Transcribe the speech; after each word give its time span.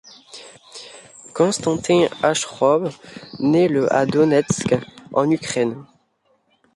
Konstantin 1.35 2.07
Ashurov 2.23 2.97
naît 3.37 3.67
le 3.67 3.93
à 3.93 4.07
Donetsk 4.07 4.73
en 5.13 5.29
Ukraine. 5.29 5.85